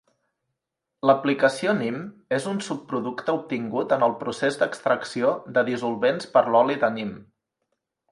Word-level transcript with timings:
L'aplicació 1.07 1.73
Nim 1.81 1.99
és 2.37 2.47
un 2.51 2.61
subproducte 2.67 3.35
obtingut 3.39 3.93
en 3.97 4.05
el 4.07 4.15
procés 4.23 4.57
d'extracció 4.63 5.35
de 5.59 5.65
dissolvents 5.69 6.31
per 6.39 6.43
a 6.47 6.55
l'oli 6.57 6.79
de 6.87 6.91
nim. 6.97 7.13